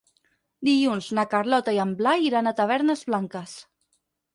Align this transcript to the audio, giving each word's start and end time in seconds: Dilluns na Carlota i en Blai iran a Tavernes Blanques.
Dilluns 0.69 1.11
na 1.19 1.27
Carlota 1.35 1.77
i 1.77 1.79
en 1.85 1.95
Blai 2.03 2.27
iran 2.33 2.53
a 2.55 2.59
Tavernes 2.65 3.09
Blanques. 3.13 3.59